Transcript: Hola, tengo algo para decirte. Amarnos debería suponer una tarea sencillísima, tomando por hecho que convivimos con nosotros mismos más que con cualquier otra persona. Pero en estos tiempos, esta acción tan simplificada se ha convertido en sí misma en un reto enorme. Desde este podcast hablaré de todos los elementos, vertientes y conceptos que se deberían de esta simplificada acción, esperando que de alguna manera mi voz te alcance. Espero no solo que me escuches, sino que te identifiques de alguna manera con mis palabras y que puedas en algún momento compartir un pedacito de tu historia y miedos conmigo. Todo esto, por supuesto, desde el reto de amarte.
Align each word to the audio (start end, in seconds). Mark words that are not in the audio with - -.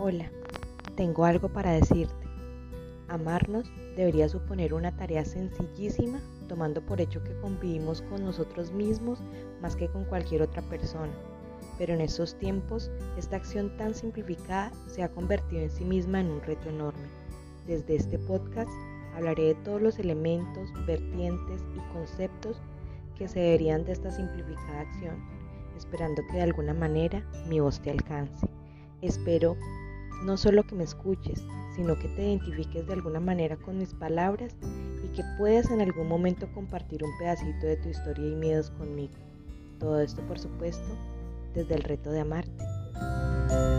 Hola, 0.00 0.30
tengo 0.94 1.24
algo 1.24 1.48
para 1.48 1.72
decirte. 1.72 2.28
Amarnos 3.08 3.68
debería 3.96 4.28
suponer 4.28 4.72
una 4.72 4.96
tarea 4.96 5.24
sencillísima, 5.24 6.20
tomando 6.46 6.86
por 6.86 7.00
hecho 7.00 7.24
que 7.24 7.36
convivimos 7.40 8.02
con 8.02 8.24
nosotros 8.24 8.70
mismos 8.70 9.18
más 9.60 9.74
que 9.74 9.88
con 9.88 10.04
cualquier 10.04 10.42
otra 10.42 10.62
persona. 10.62 11.12
Pero 11.78 11.94
en 11.94 12.00
estos 12.00 12.38
tiempos, 12.38 12.92
esta 13.16 13.34
acción 13.34 13.76
tan 13.76 13.92
simplificada 13.92 14.70
se 14.86 15.02
ha 15.02 15.08
convertido 15.08 15.62
en 15.62 15.70
sí 15.70 15.84
misma 15.84 16.20
en 16.20 16.30
un 16.30 16.42
reto 16.42 16.68
enorme. 16.68 17.08
Desde 17.66 17.96
este 17.96 18.20
podcast 18.20 18.70
hablaré 19.16 19.46
de 19.46 19.54
todos 19.56 19.82
los 19.82 19.98
elementos, 19.98 20.70
vertientes 20.86 21.60
y 21.74 21.92
conceptos 21.92 22.62
que 23.16 23.26
se 23.26 23.40
deberían 23.40 23.84
de 23.84 23.94
esta 23.94 24.12
simplificada 24.12 24.82
acción, 24.82 25.16
esperando 25.76 26.22
que 26.30 26.36
de 26.36 26.42
alguna 26.42 26.72
manera 26.72 27.28
mi 27.48 27.58
voz 27.58 27.80
te 27.80 27.90
alcance. 27.90 28.46
Espero 29.00 29.56
no 30.24 30.36
solo 30.36 30.64
que 30.64 30.74
me 30.74 30.84
escuches, 30.84 31.44
sino 31.76 31.98
que 31.98 32.08
te 32.08 32.22
identifiques 32.22 32.86
de 32.86 32.92
alguna 32.92 33.20
manera 33.20 33.56
con 33.56 33.78
mis 33.78 33.94
palabras 33.94 34.56
y 35.04 35.08
que 35.14 35.22
puedas 35.38 35.70
en 35.70 35.80
algún 35.80 36.08
momento 36.08 36.50
compartir 36.52 37.04
un 37.04 37.16
pedacito 37.18 37.66
de 37.66 37.76
tu 37.76 37.88
historia 37.88 38.26
y 38.26 38.34
miedos 38.34 38.70
conmigo. 38.70 39.14
Todo 39.78 40.00
esto, 40.00 40.22
por 40.22 40.38
supuesto, 40.38 40.88
desde 41.54 41.74
el 41.74 41.82
reto 41.82 42.10
de 42.10 42.20
amarte. 42.20 43.77